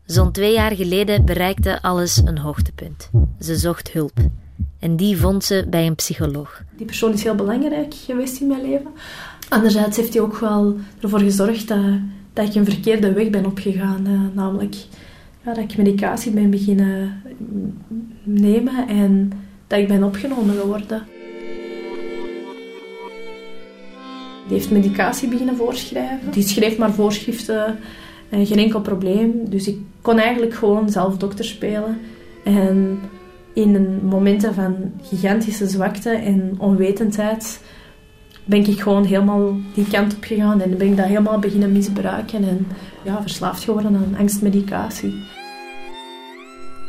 Zo'n 0.06 0.32
twee 0.32 0.52
jaar 0.52 0.76
geleden 0.76 1.24
bereikte 1.24 1.82
alles 1.82 2.16
een 2.24 2.38
hoogtepunt. 2.38 3.10
Ze 3.40 3.56
zocht 3.56 3.92
hulp. 3.92 4.12
En 4.78 4.96
die 4.96 5.16
vond 5.16 5.44
ze 5.44 5.66
bij 5.68 5.86
een 5.86 5.94
psycholoog. 5.94 6.62
Die 6.76 6.86
persoon 6.86 7.12
is 7.12 7.22
heel 7.22 7.34
belangrijk 7.34 7.94
geweest 7.94 8.40
in 8.40 8.46
mijn 8.46 8.62
leven. 8.62 8.90
Anderzijds 9.48 9.96
heeft 9.96 10.14
hij 10.14 10.22
ook 10.22 10.36
wel 10.36 10.76
ervoor 11.00 11.20
gezorgd 11.20 11.68
dat, 11.68 11.78
dat 12.32 12.48
ik 12.48 12.54
een 12.54 12.64
verkeerde 12.64 13.12
weg 13.12 13.30
ben 13.30 13.46
opgegaan. 13.46 14.06
Uh, 14.06 14.20
namelijk 14.32 14.74
ja, 15.44 15.54
dat 15.54 15.70
ik 15.70 15.76
medicatie 15.76 16.32
ben 16.32 16.50
beginnen 16.50 17.22
nemen 18.22 18.88
en 18.88 19.32
dat 19.66 19.78
ik 19.78 19.88
ben 19.88 20.02
opgenomen 20.02 20.54
geworden. 20.54 21.02
Die 24.48 24.56
heeft 24.56 24.70
medicatie 24.70 25.28
beginnen 25.28 25.56
voorschrijven. 25.56 26.30
Die 26.30 26.42
schreef 26.42 26.78
maar 26.78 26.92
voorschriften 26.92 27.78
en 28.28 28.46
geen 28.46 28.58
enkel 28.58 28.80
probleem. 28.80 29.50
Dus 29.50 29.68
ik 29.68 29.78
kon 30.00 30.18
eigenlijk 30.18 30.54
gewoon 30.54 30.90
zelf 30.90 31.16
dokter 31.16 31.44
spelen. 31.44 32.00
En 32.44 33.00
in 33.52 34.00
momenten 34.02 34.54
van 34.54 34.76
gigantische 35.02 35.68
zwakte 35.68 36.10
en 36.10 36.54
onwetendheid 36.58 37.60
ben 38.44 38.66
ik 38.66 38.80
gewoon 38.80 39.04
helemaal 39.04 39.56
die 39.74 39.86
kant 39.88 40.14
op 40.14 40.24
gegaan 40.24 40.60
en 40.60 40.78
ben 40.78 40.86
ik 40.86 40.96
dat 40.96 41.06
helemaal 41.06 41.38
beginnen 41.38 41.72
misbruiken 41.72 42.48
en 42.48 42.66
ja, 43.04 43.22
verslaafd 43.22 43.64
geworden 43.64 43.96
aan 43.96 44.16
angstmedicatie. 44.18 45.14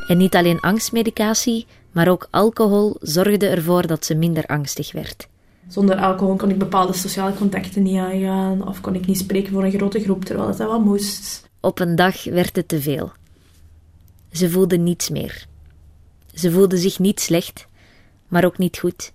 En 0.07 0.17
niet 0.17 0.35
alleen 0.35 0.59
angstmedicatie, 0.59 1.65
maar 1.91 2.07
ook 2.07 2.27
alcohol 2.31 2.95
zorgde 3.01 3.47
ervoor 3.47 3.87
dat 3.87 4.05
ze 4.05 4.15
minder 4.15 4.45
angstig 4.45 4.91
werd. 4.91 5.27
Zonder 5.67 5.97
alcohol 5.97 6.35
kon 6.35 6.49
ik 6.49 6.57
bepaalde 6.57 6.93
sociale 6.93 7.33
contacten 7.33 7.83
niet 7.83 7.97
aangaan 7.97 8.67
of 8.67 8.81
kon 8.81 8.95
ik 8.95 9.05
niet 9.05 9.17
spreken 9.17 9.53
voor 9.53 9.63
een 9.63 9.71
grote 9.71 9.99
groep, 9.99 10.25
terwijl 10.25 10.47
dat 10.47 10.57
wel 10.57 10.79
moest. 10.79 11.49
Op 11.59 11.79
een 11.79 11.95
dag 11.95 12.23
werd 12.23 12.55
het 12.55 12.67
te 12.67 12.81
veel. 12.81 13.11
Ze 14.31 14.49
voelde 14.49 14.77
niets 14.77 15.09
meer. 15.09 15.45
Ze 16.33 16.51
voelde 16.51 16.77
zich 16.77 16.99
niet 16.99 17.19
slecht, 17.19 17.67
maar 18.27 18.45
ook 18.45 18.57
niet 18.57 18.77
goed. 18.77 19.13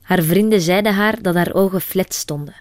Haar 0.00 0.22
vrienden 0.22 0.60
zeiden 0.60 0.94
haar 0.94 1.22
dat 1.22 1.34
haar 1.34 1.54
ogen 1.54 1.80
flat 1.80 2.14
stonden, 2.14 2.54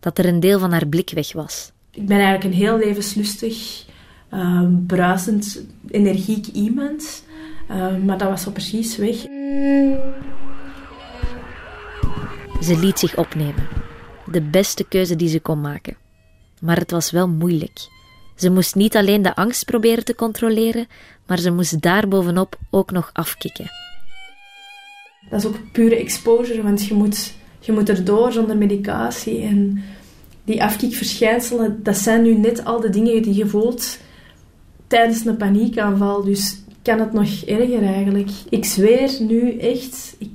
dat 0.00 0.18
er 0.18 0.26
een 0.26 0.40
deel 0.40 0.58
van 0.58 0.72
haar 0.72 0.86
blik 0.86 1.10
weg 1.10 1.32
was. 1.32 1.72
Ik 1.90 2.06
ben 2.06 2.16
eigenlijk 2.16 2.44
een 2.44 2.60
heel 2.60 2.78
levenslustig, 2.78 3.84
uh, 4.32 4.66
bruisend, 4.86 5.60
energiek 5.88 6.46
iemand, 6.46 7.24
uh, 7.70 7.96
maar 7.96 8.18
dat 8.18 8.28
was 8.28 8.42
zo 8.42 8.50
precies 8.50 8.96
weg. 8.96 9.16
Ze 12.62 12.78
liet 12.78 12.98
zich 12.98 13.16
opnemen. 13.16 13.68
De 14.30 14.42
beste 14.42 14.84
keuze 14.84 15.16
die 15.16 15.28
ze 15.28 15.40
kon 15.40 15.60
maken. 15.60 15.96
Maar 16.60 16.76
het 16.76 16.90
was 16.90 17.10
wel 17.10 17.28
moeilijk. 17.28 17.88
Ze 18.36 18.50
moest 18.50 18.74
niet 18.74 18.96
alleen 18.96 19.22
de 19.22 19.36
angst 19.36 19.64
proberen 19.64 20.04
te 20.04 20.14
controleren, 20.14 20.86
maar 21.26 21.38
ze 21.38 21.50
moest 21.50 21.82
daarbovenop 21.82 22.58
ook 22.70 22.90
nog 22.90 23.10
afkicken. 23.12 23.70
Dat 25.30 25.38
is 25.38 25.46
ook 25.46 25.72
pure 25.72 25.96
exposure, 25.96 26.62
want 26.62 26.86
je 26.86 26.94
moet, 26.94 27.32
je 27.60 27.72
moet 27.72 27.88
erdoor 27.88 28.32
zonder 28.32 28.56
medicatie. 28.56 29.40
En 29.40 29.84
die 30.44 30.62
afkikverschijnselen, 30.62 31.82
dat 31.82 31.96
zijn 31.96 32.22
nu 32.22 32.34
net 32.34 32.64
al 32.64 32.80
de 32.80 32.90
dingen 32.90 33.22
die 33.22 33.34
je 33.34 33.46
voelt 33.46 33.98
tijdens 34.86 35.24
een 35.24 35.36
paniekaanval. 35.36 36.24
Dus 36.24 36.60
kan 36.82 37.00
het 37.00 37.12
nog 37.12 37.42
erger 37.44 37.82
eigenlijk. 37.82 38.30
Ik 38.48 38.64
zweer 38.64 39.10
nu 39.20 39.58
echt, 39.58 40.14
ik, 40.18 40.30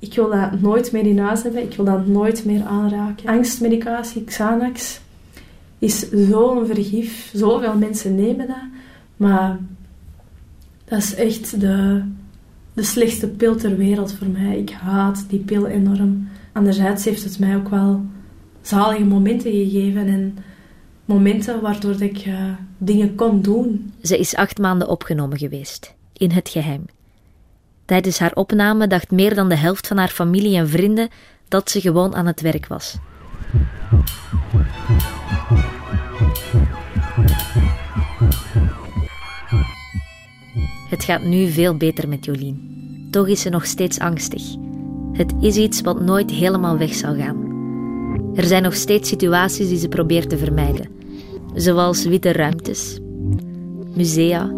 ik 0.00 0.14
wil 0.14 0.30
dat 0.30 0.60
nooit 0.60 0.92
meer 0.92 1.06
in 1.06 1.18
huis 1.18 1.42
hebben. 1.42 1.62
Ik 1.62 1.74
wil 1.74 1.84
dat 1.84 2.06
nooit 2.06 2.44
meer 2.44 2.64
aanraken. 2.64 3.28
Angstmedicatie, 3.28 4.24
Xanax, 4.24 5.00
is 5.78 6.10
zo'n 6.10 6.66
vergif. 6.66 7.30
Zoveel 7.34 7.76
mensen 7.76 8.14
nemen 8.14 8.46
dat. 8.46 8.64
Maar 9.16 9.58
dat 10.84 10.98
is 10.98 11.14
echt 11.14 11.60
de, 11.60 12.02
de 12.72 12.82
slechtste 12.82 13.28
pil 13.28 13.56
ter 13.56 13.76
wereld 13.76 14.12
voor 14.12 14.26
mij. 14.26 14.58
Ik 14.58 14.70
haat 14.70 15.24
die 15.28 15.40
pil 15.40 15.66
enorm. 15.66 16.28
Anderzijds 16.52 17.04
heeft 17.04 17.24
het 17.24 17.38
mij 17.38 17.56
ook 17.56 17.68
wel 17.68 18.04
zalige 18.62 19.04
momenten 19.04 19.50
gegeven 19.50 20.06
en 20.06 20.38
momenten 21.04 21.60
waardoor 21.60 22.02
ik 22.02 22.26
uh, 22.26 22.52
dingen 22.78 23.14
kon 23.14 23.42
doen. 23.42 23.92
Ze 24.02 24.18
is 24.18 24.34
acht 24.34 24.58
maanden 24.58 24.88
opgenomen 24.88 25.38
geweest, 25.38 25.94
in 26.12 26.30
het 26.30 26.48
geheim. 26.48 26.84
Tijdens 27.90 28.18
haar 28.18 28.32
opname 28.34 28.86
dacht 28.86 29.10
meer 29.10 29.34
dan 29.34 29.48
de 29.48 29.56
helft 29.56 29.86
van 29.86 29.96
haar 29.96 30.08
familie 30.08 30.56
en 30.56 30.68
vrienden 30.68 31.08
dat 31.48 31.70
ze 31.70 31.80
gewoon 31.80 32.14
aan 32.14 32.26
het 32.26 32.40
werk 32.40 32.66
was. 32.66 32.96
Het 40.88 41.04
gaat 41.04 41.22
nu 41.22 41.50
veel 41.50 41.76
beter 41.76 42.08
met 42.08 42.24
Jolien. 42.24 43.08
Toch 43.10 43.28
is 43.28 43.40
ze 43.40 43.48
nog 43.48 43.66
steeds 43.66 43.98
angstig. 43.98 44.42
Het 45.12 45.34
is 45.40 45.56
iets 45.56 45.80
wat 45.80 46.00
nooit 46.00 46.30
helemaal 46.30 46.78
weg 46.78 46.94
zal 46.94 47.14
gaan. 47.14 47.52
Er 48.34 48.44
zijn 48.44 48.62
nog 48.62 48.74
steeds 48.74 49.08
situaties 49.08 49.68
die 49.68 49.78
ze 49.78 49.88
probeert 49.88 50.28
te 50.28 50.38
vermijden, 50.38 50.88
zoals 51.54 52.04
witte 52.04 52.32
ruimtes, 52.32 52.98
musea, 53.94 54.52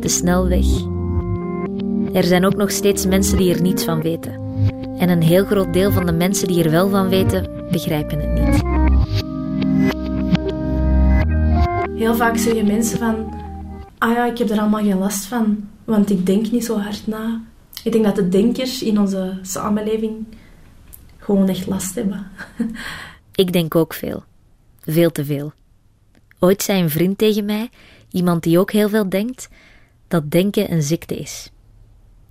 de 0.00 0.08
snelweg. 0.08 0.96
Er 2.12 2.24
zijn 2.24 2.44
ook 2.44 2.56
nog 2.56 2.70
steeds 2.70 3.06
mensen 3.06 3.36
die 3.36 3.54
er 3.54 3.62
niets 3.62 3.84
van 3.84 4.02
weten. 4.02 4.32
En 4.98 5.08
een 5.08 5.22
heel 5.22 5.44
groot 5.44 5.72
deel 5.72 5.92
van 5.92 6.06
de 6.06 6.12
mensen 6.12 6.48
die 6.48 6.64
er 6.64 6.70
wel 6.70 6.88
van 6.88 7.08
weten, 7.08 7.68
begrijpen 7.70 8.20
het 8.20 8.32
niet. 8.44 8.62
Heel 11.98 12.14
vaak 12.14 12.36
zeggen 12.36 12.66
mensen 12.66 12.98
van 12.98 13.34
ah 13.98 14.12
ja, 14.12 14.26
ik 14.26 14.38
heb 14.38 14.50
er 14.50 14.58
allemaal 14.58 14.82
geen 14.82 14.98
last 14.98 15.24
van, 15.24 15.68
want 15.84 16.10
ik 16.10 16.26
denk 16.26 16.50
niet 16.50 16.64
zo 16.64 16.78
hard 16.78 17.06
na. 17.06 17.40
Ik 17.84 17.92
denk 17.92 18.04
dat 18.04 18.16
de 18.16 18.28
denkers 18.28 18.82
in 18.82 18.98
onze 18.98 19.38
samenleving 19.42 20.26
gewoon 21.18 21.48
echt 21.48 21.66
last 21.66 21.94
hebben. 21.94 22.26
ik 23.34 23.52
denk 23.52 23.74
ook 23.74 23.94
veel. 23.94 24.24
Veel 24.80 25.10
te 25.10 25.24
veel. 25.24 25.52
Ooit 26.38 26.62
zei 26.62 26.82
een 26.82 26.90
vriend 26.90 27.18
tegen 27.18 27.44
mij, 27.44 27.70
iemand 28.10 28.42
die 28.42 28.58
ook 28.58 28.72
heel 28.72 28.88
veel 28.88 29.08
denkt, 29.08 29.48
dat 30.08 30.30
denken 30.30 30.72
een 30.72 30.82
ziekte 30.82 31.16
is. 31.16 31.50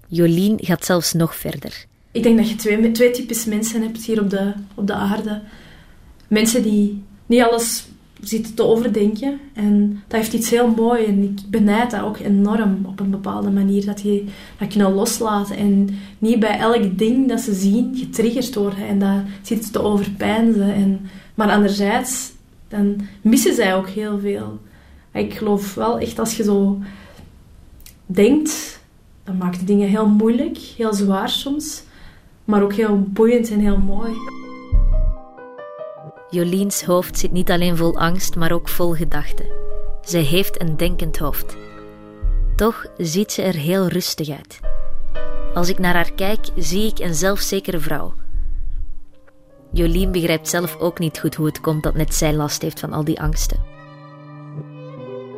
Jolien 0.08 0.58
gaat 0.62 0.86
zelfs 0.86 1.14
nog 1.14 1.36
verder. 1.36 1.86
Ik 2.12 2.24
denk 2.24 2.38
dat 2.38 2.50
je 2.50 2.56
twee, 2.56 2.92
twee 2.92 3.12
types 3.12 3.46
mensen 3.46 3.82
hebt 3.82 4.06
hier 4.06 4.22
op 4.22 4.30
de, 4.30 4.54
op 4.76 4.88
de 4.88 4.94
aarde. 4.94 5.42
Mensen 6.28 6.64
die 6.64 7.04
niet 7.26 7.42
alles 7.42 7.88
zitten 8.22 8.54
te 8.54 8.64
overdenken. 8.64 9.40
En 9.54 10.04
dat 10.08 10.20
heeft 10.20 10.34
iets 10.34 10.50
heel 10.50 10.68
moois. 10.68 11.06
En 11.06 11.24
ik 11.24 11.40
benijd 11.50 11.92
dat 11.92 12.02
ook 12.02 12.18
enorm 12.18 12.86
op 12.86 13.00
een 13.00 13.10
bepaalde 13.10 13.50
manier. 13.50 13.86
Dat 13.86 14.02
je 14.02 14.24
dat 14.60 14.68
kunnen 14.68 14.94
loslaten. 14.94 15.58
En 15.58 15.90
niet 16.20 16.40
bij 16.40 16.58
elk 16.60 16.98
ding 16.98 17.28
dat 17.28 17.40
ze 17.40 17.54
zien 17.54 17.96
getriggerd 17.96 18.56
worden. 18.56 18.88
En 18.88 19.00
dat 19.00 19.22
zitten 19.42 19.72
te 19.72 19.82
overpijnzen. 19.82 20.74
En, 20.74 21.10
maar 21.36 21.52
anderzijds, 21.52 22.32
dan 22.68 23.02
missen 23.22 23.54
zij 23.56 23.76
ook 23.76 23.90
heel 23.90 24.20
veel. 24.20 24.60
Ik 25.14 25.34
geloof 25.34 25.74
wel 25.74 26.00
echt 26.00 26.20
als 26.20 26.38
je 26.38 26.44
zo 26.44 26.80
denkt, 28.06 28.80
dan 29.28 29.38
maakt 29.38 29.68
dingen 29.68 29.90
heel 29.90 30.08
moeilijk, 30.08 30.58
heel 30.58 30.94
zwaar 30.94 31.30
soms. 31.30 31.84
Maar 32.46 32.64
ook 32.64 32.74
heel 32.74 33.02
boeiend 33.02 33.52
en 33.52 33.60
heel 33.60 33.78
mooi. 33.78 34.14
Joliens 36.30 36.84
hoofd 36.84 37.18
zit 37.18 37.32
niet 37.32 37.52
alleen 37.52 37.78
vol 37.78 37.98
angst, 37.98 38.36
maar 38.36 38.52
ook 38.52 38.68
vol 38.68 38.94
gedachten. 38.94 39.46
Ze 40.06 40.18
heeft 40.18 40.62
een 40.62 40.78
denkend 40.78 41.18
hoofd. 41.18 41.58
Toch 42.56 42.86
ziet 42.98 43.32
ze 43.32 43.42
er 43.42 43.56
heel 43.56 43.88
rustig 43.88 44.30
uit. 44.30 44.60
Als 45.54 45.70
ik 45.70 45.80
naar 45.80 45.94
haar 45.94 46.12
kijk, 46.14 46.46
zie 46.56 46.88
ik 46.88 47.00
een 47.00 47.16
zelfzekere 47.16 47.80
vrouw. 47.80 48.14
Jolien 49.72 50.12
begrijpt 50.12 50.50
zelf 50.50 50.78
ook 50.80 51.00
niet 51.00 51.20
goed 51.20 51.36
hoe 51.36 51.46
het 51.46 51.62
komt 51.62 51.84
dat 51.84 51.96
net 51.96 52.14
zij 52.16 52.34
last 52.34 52.62
heeft 52.62 52.80
van 52.80 52.94
al 52.94 53.04
die 53.04 53.22
angsten. 53.22 53.76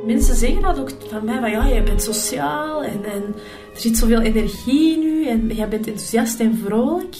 Mensen 0.06 0.36
zeggen 0.36 0.62
dat 0.62 0.80
ook 0.80 0.92
van 1.10 1.26
mij, 1.26 1.40
van 1.40 1.52
ja, 1.52 1.68
jij 1.68 1.84
bent 1.84 2.04
sociaal 2.04 2.84
en, 2.84 3.04
en 3.04 3.36
er 3.80 3.86
zit 3.86 3.98
zoveel 3.98 4.22
energie 4.22 4.94
in 4.94 5.04
u 5.04 5.28
en 5.28 5.48
jij 5.56 5.68
bent 5.68 5.88
enthousiast 5.88 6.40
en 6.40 6.58
vrolijk. 6.58 7.16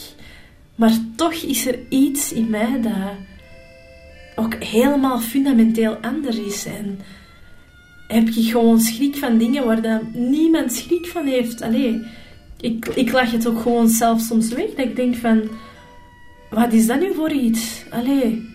Maar 0.76 0.92
toch 1.16 1.34
is 1.34 1.68
er 1.68 1.80
iets 1.90 2.34
in 2.34 2.50
mij 2.50 2.82
dat 2.82 2.94
ook 4.36 4.64
helemaal 4.64 5.20
fundamenteel 5.20 5.96
anders 5.96 6.38
is. 6.38 6.66
En 6.66 7.00
heb 8.08 8.28
ik 8.28 8.52
gewoon 8.52 8.80
schrik 8.80 9.16
van 9.16 9.38
dingen 9.38 9.66
waar 9.66 9.82
dan 9.82 10.12
niemand 10.14 10.74
schrik 10.74 11.08
van 11.08 11.26
heeft. 11.26 11.62
Allee, 11.62 12.02
ik, 12.60 12.88
ik 12.88 13.12
lach 13.12 13.32
het 13.32 13.48
ook 13.48 13.62
gewoon 13.62 13.88
zelf 13.88 14.22
soms 14.22 14.54
weg. 14.54 14.70
Dat 14.70 14.86
ik 14.86 14.96
denk 14.96 15.16
van, 15.16 15.50
wat 16.50 16.74
is 16.74 16.88
dat 16.88 17.00
nu 17.00 17.14
voor 17.14 17.32
iets? 17.32 17.84
Allee, 17.90 18.50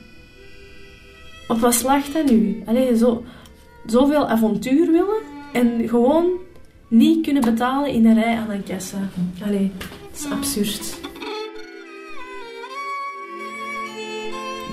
op 1.48 1.58
wat 1.58 1.74
slacht 1.74 2.12
dat 2.12 2.30
nu? 2.30 2.62
Allee, 2.66 2.96
zo, 2.96 3.24
zoveel 3.86 4.28
avontuur 4.28 4.90
willen 4.90 5.22
en 5.52 5.88
gewoon 5.88 6.43
niet 6.94 7.24
kunnen 7.24 7.42
betalen 7.42 7.90
in 7.90 8.06
een 8.06 8.14
rij 8.14 8.36
aan 8.36 8.50
een 8.50 8.62
kassa. 8.62 8.98
Allee, 9.44 9.72
dat 9.78 10.18
is 10.18 10.30
absurd. 10.30 10.98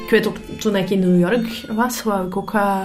Ik 0.04 0.10
weet 0.10 0.28
ook, 0.28 0.38
toen 0.60 0.76
ik 0.76 0.90
in 0.90 1.00
New 1.00 1.20
York 1.20 1.66
was, 1.76 2.04
wou 2.04 2.28
ik 2.28 2.38
ook 2.38 2.54
uh, 2.54 2.82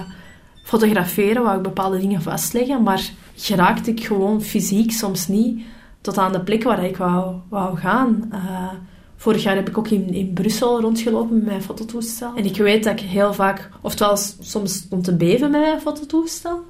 fotograferen, 0.65 1.43
wou 1.43 1.57
ik 1.57 1.63
bepaalde 1.63 1.99
dingen 1.99 2.23
vastleggen, 2.23 2.83
maar 2.83 3.11
geraakte 3.35 3.91
ik 3.91 4.05
gewoon 4.05 4.43
fysiek 4.43 4.93
soms 4.93 5.29
niet 5.29 5.65
tot 6.01 6.19
aan 6.19 6.33
de 6.33 6.41
plek 6.41 6.63
waar 6.63 6.85
ik 6.85 6.97
wou, 6.97 7.37
wou 7.49 7.77
gaan. 7.77 8.31
Uh, 8.33 8.73
vorig 9.17 9.43
jaar 9.43 9.57
heb 9.57 9.69
ik 9.69 9.79
ook 9.79 9.89
in, 9.89 10.15
in 10.15 10.33
Brussel 10.33 10.81
rondgelopen 10.81 11.37
met 11.37 11.47
mijn 11.47 11.63
fototoestel. 11.63 12.35
En 12.35 12.45
ik 12.45 12.57
weet 12.57 12.85
dat 12.85 13.01
ik 13.01 13.07
heel 13.07 13.35
vaak, 13.35 13.71
oftewel 13.81 14.17
soms 14.41 14.75
stond 14.75 15.05
te 15.05 15.17
beven 15.17 15.51
met 15.51 15.61
mijn 15.61 15.81
fototoestel, 15.81 16.65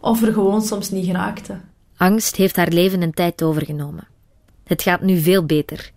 of 0.00 0.22
er 0.22 0.32
gewoon 0.32 0.62
soms 0.62 0.90
niet 0.90 1.06
geraakte. 1.06 1.56
Angst 1.96 2.36
heeft 2.36 2.56
haar 2.56 2.68
leven 2.68 3.02
een 3.02 3.14
tijd 3.14 3.42
overgenomen. 3.42 4.06
Het 4.64 4.82
gaat 4.82 5.02
nu 5.02 5.18
veel 5.18 5.44
beter. 5.44 5.90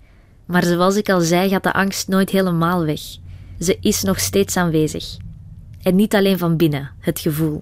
Maar 0.46 0.64
zoals 0.64 0.96
ik 0.96 1.10
al 1.10 1.22
zei, 1.22 1.50
gaat 1.50 1.64
de 1.64 1.74
angst 1.74 2.08
nooit 2.08 2.30
helemaal 2.30 2.86
weg. 2.86 3.02
Ze 3.60 3.78
is 3.82 4.02
nog 4.04 4.20
steeds 4.20 4.58
aanwezig. 4.58 5.18
En 5.82 5.96
niet 5.96 6.16
alleen 6.16 6.38
van 6.38 6.58
binnen, 6.58 6.92
het 7.00 7.20
gevoel, 7.20 7.62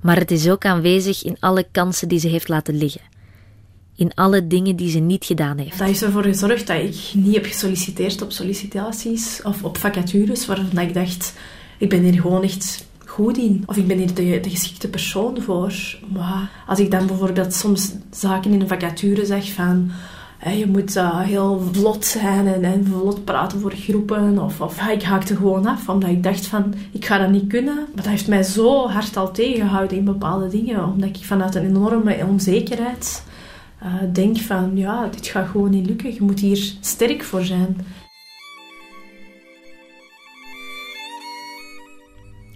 maar 0.00 0.16
het 0.16 0.30
is 0.30 0.48
ook 0.48 0.64
aanwezig 0.64 1.24
in 1.24 1.36
alle 1.40 1.66
kansen 1.72 2.08
die 2.08 2.18
ze 2.18 2.28
heeft 2.28 2.48
laten 2.48 2.74
liggen. 2.74 3.00
In 3.96 4.14
alle 4.14 4.46
dingen 4.46 4.76
die 4.76 4.90
ze 4.90 4.98
niet 4.98 5.24
gedaan 5.24 5.58
heeft. 5.58 5.78
Dat 5.78 5.88
is 5.88 6.02
ervoor 6.02 6.22
gezorgd 6.22 6.66
dat 6.66 6.76
ik 6.76 6.96
niet 7.14 7.34
heb 7.34 7.44
gesolliciteerd 7.44 8.22
op 8.22 8.32
sollicitaties 8.32 9.40
of 9.42 9.64
op 9.64 9.76
vacatures 9.76 10.46
waarvan 10.46 10.78
ik 10.78 10.94
dacht, 10.94 11.34
ik 11.78 11.88
ben 11.88 12.02
hier 12.02 12.20
gewoon 12.20 12.42
echt 12.42 12.86
goed 13.12 13.38
in. 13.38 13.62
Of 13.66 13.76
ik 13.76 13.86
ben 13.86 13.98
hier 13.98 14.14
de, 14.14 14.40
de 14.40 14.50
geschikte 14.50 14.88
persoon 14.88 15.42
voor. 15.42 15.98
Maar 16.12 16.50
als 16.66 16.78
ik 16.78 16.90
dan 16.90 17.06
bijvoorbeeld 17.06 17.54
soms 17.54 17.92
zaken 18.10 18.52
in 18.52 18.60
een 18.60 18.68
vacature 18.68 19.26
zeg 19.26 19.52
van 19.52 19.90
je 20.50 20.66
moet 20.66 20.96
uh, 20.96 21.20
heel 21.20 21.62
vlot 21.72 22.04
zijn 22.04 22.46
en, 22.46 22.64
en, 22.64 22.86
vlot 22.86 23.24
praten 23.24 23.60
voor 23.60 23.72
groepen. 23.72 24.38
Of, 24.38 24.60
of 24.60 24.88
ik 24.88 25.02
haakte 25.02 25.36
gewoon 25.36 25.66
af, 25.66 25.88
omdat 25.88 26.10
ik 26.10 26.22
dacht 26.22 26.46
van, 26.46 26.74
ik 26.92 27.04
ga 27.04 27.18
dat 27.18 27.30
niet 27.30 27.46
kunnen. 27.46 27.74
Maar 27.74 27.86
dat 27.94 28.06
heeft 28.06 28.28
mij 28.28 28.42
zo 28.42 28.88
hard 28.88 29.16
al 29.16 29.32
tegengehouden 29.32 29.96
in 29.96 30.04
bepaalde 30.04 30.48
dingen. 30.48 30.84
Omdat 30.84 31.08
ik 31.08 31.24
vanuit 31.24 31.54
een 31.54 31.66
enorme 31.66 32.26
onzekerheid 32.26 33.24
uh, 33.82 33.94
denk 34.12 34.38
van, 34.38 34.70
ja, 34.74 35.06
dit 35.06 35.26
gaat 35.26 35.48
gewoon 35.48 35.70
niet 35.70 35.86
lukken. 35.86 36.14
Je 36.14 36.22
moet 36.22 36.40
hier 36.40 36.74
sterk 36.80 37.22
voor 37.22 37.44
zijn. 37.44 37.76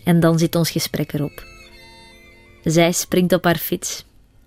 En 0.07 0.21
dan 0.21 0.39
zit 0.39 0.55
ons 0.55 0.71
gesprek 0.71 1.13
erop. 1.13 1.45
Zij 2.65 2.93
springt 2.93 3.33
op 3.33 3.45
haar 3.45 3.57
fiets 3.59 4.04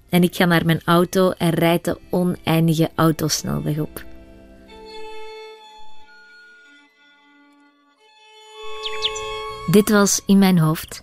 en 0.09 0.23
ik 0.23 0.35
ga 0.35 0.45
naar 0.45 0.65
mijn 0.65 0.81
auto 0.85 1.31
en 1.31 1.49
rijd 1.49 1.85
de 1.85 1.97
oneindige 2.09 2.89
autosnelweg 2.95 3.79
op. 3.79 4.05
Dit 9.71 9.89
was 9.89 10.21
In 10.25 10.37
Mijn 10.37 10.59
Hoofd, 10.59 11.01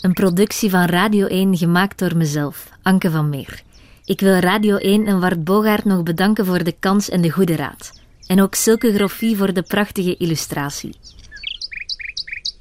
een 0.00 0.12
productie 0.12 0.70
van 0.70 0.84
Radio 0.84 1.26
1 1.26 1.56
gemaakt 1.56 1.98
door 1.98 2.16
mezelf, 2.16 2.68
Anke 2.82 3.10
van 3.10 3.28
Meer. 3.28 3.62
Ik 4.04 4.20
wil 4.20 4.38
Radio 4.38 4.76
1 4.76 5.06
en 5.06 5.20
Wart 5.20 5.44
Bogaert 5.44 5.84
nog 5.84 6.02
bedanken 6.02 6.46
voor 6.46 6.64
de 6.64 6.74
kans 6.78 7.08
en 7.08 7.20
de 7.20 7.30
goede 7.30 7.56
raad. 7.56 7.92
En 8.26 8.42
ook 8.42 8.54
Silke 8.54 8.94
Groffie 8.94 9.36
voor 9.36 9.52
de 9.52 9.62
prachtige 9.62 10.16
illustratie. 10.16 10.94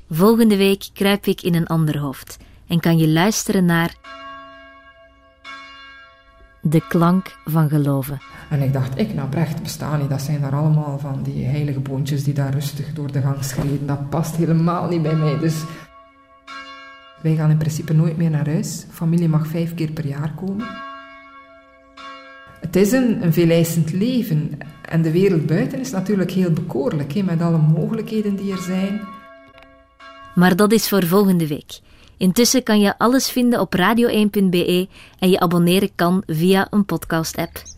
Volgende 0.10 0.58
week 0.58 0.89
kruip 0.93 1.26
ik 1.26 1.41
in 1.41 1.56
een 1.56 1.67
ander 1.67 1.98
hoofd 1.98 2.38
en 2.67 2.80
kan 2.80 2.98
je 2.98 3.08
luisteren 3.08 3.65
naar 3.65 3.96
de 6.62 6.88
klank 6.88 7.38
van 7.46 7.70
geloven. 7.70 8.22
En 8.50 8.62
ik 8.62 8.74
dacht, 8.74 9.00
ik 9.00 9.13
nou 9.13 9.30
Brecht 9.30 9.63
bestaan 9.63 10.00
niet. 10.00 10.10
Dat 10.10 10.22
zijn 10.22 10.41
daar 10.41 10.56
allemaal 10.56 11.00
van 11.00 11.24
die 11.24 11.46
heilige 11.46 11.80
boontjes 11.80 12.24
die 12.24 12.34
daar 12.34 12.54
rustig 12.54 12.93
door 12.93 13.12
de 13.12 13.22
gang 13.22 13.43
schreden. 13.43 13.88
Dat 13.88 14.10
past 14.10 14.36
helemaal 14.36 14.89
niet 14.89 15.02
bij 15.02 15.15
mij. 15.15 15.38
Dus 15.39 15.63
wij 17.22 17.36
gaan 17.36 17.50
in 17.50 17.58
principe 17.58 17.93
nooit 17.93 18.17
meer 18.17 18.30
naar 18.30 18.50
huis. 18.50 18.86
Familie 18.89 19.30
mag 19.30 19.48
vijf 19.48 19.74
keer 19.74 19.91
per 19.91 20.06
jaar 20.06 20.34
komen. 20.36 20.67
Het 22.60 22.76
is 22.76 22.91
een, 22.91 23.24
een 23.24 23.34
veeleisend 23.34 23.91
leven. 23.91 24.58
En 24.82 25.02
de 25.02 25.12
wereld 25.12 25.46
buiten 25.46 25.80
is 25.80 25.91
natuurlijk 25.91 26.32
heel 26.32 26.52
bekoorlijk, 26.52 27.24
met 27.24 27.41
alle 27.41 27.58
mogelijkheden 27.58 28.36
die 28.36 28.52
er 28.52 28.62
zijn. 28.62 29.15
Maar 30.38 30.56
dat 30.56 30.71
is 30.71 30.89
voor 30.89 31.06
volgende 31.06 31.47
week. 31.47 31.80
Intussen 32.17 32.63
kan 32.63 32.80
je 32.80 32.97
alles 32.97 33.30
vinden 33.30 33.60
op 33.60 33.76
radio1.be 33.76 34.88
en 35.19 35.30
je 35.30 35.39
abonneren 35.39 35.89
kan 35.95 36.23
via 36.26 36.67
een 36.69 36.86
podcast-app. 36.86 37.77